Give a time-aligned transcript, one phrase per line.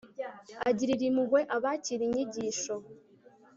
[0.69, 2.75] agirira impuhwe abakira inyigisho